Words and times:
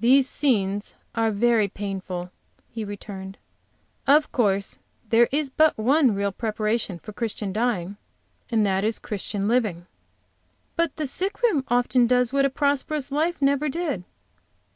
"These 0.00 0.28
scenes 0.28 0.96
are 1.14 1.30
very 1.30 1.68
painful," 1.68 2.32
he 2.68 2.84
returned. 2.84 3.38
"Of 4.08 4.32
course 4.32 4.80
there 5.10 5.28
is 5.30 5.50
but 5.50 5.78
one 5.78 6.16
real 6.16 6.32
preparation 6.32 6.98
for 6.98 7.12
Christian 7.12 7.52
dying, 7.52 7.96
and 8.50 8.66
that 8.66 8.82
is 8.82 8.98
Christian 8.98 9.46
living." 9.46 9.86
"But 10.74 10.96
the 10.96 11.06
sick 11.06 11.42
room 11.42 11.62
often 11.68 12.08
does 12.08 12.32
what 12.32 12.44
a 12.44 12.50
prosperous 12.50 13.12
life 13.12 13.40
never 13.40 13.68
did!" 13.68 14.02